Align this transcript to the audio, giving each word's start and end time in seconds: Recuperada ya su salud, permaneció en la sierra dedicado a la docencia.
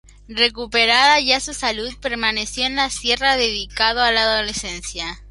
Recuperada 0.29 1.19
ya 1.19 1.39
su 1.39 1.53
salud, 1.53 1.93
permaneció 2.01 2.65
en 2.65 2.75
la 2.77 2.89
sierra 2.89 3.37
dedicado 3.37 4.01
a 4.01 4.11
la 4.11 4.41
docencia. 4.41 5.21